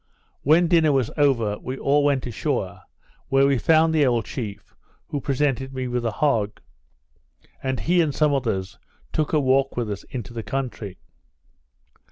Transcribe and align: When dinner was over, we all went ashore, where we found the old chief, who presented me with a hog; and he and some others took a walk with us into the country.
When 0.41 0.67
dinner 0.67 0.91
was 0.91 1.11
over, 1.15 1.59
we 1.59 1.77
all 1.77 2.03
went 2.03 2.25
ashore, 2.25 2.81
where 3.27 3.45
we 3.45 3.59
found 3.59 3.93
the 3.93 4.03
old 4.03 4.25
chief, 4.25 4.73
who 5.09 5.21
presented 5.21 5.75
me 5.75 5.87
with 5.87 6.03
a 6.03 6.09
hog; 6.09 6.59
and 7.61 7.79
he 7.81 8.01
and 8.01 8.11
some 8.11 8.33
others 8.33 8.79
took 9.13 9.31
a 9.31 9.39
walk 9.39 9.77
with 9.77 9.91
us 9.91 10.01
into 10.05 10.33
the 10.33 10.41
country. 10.41 10.97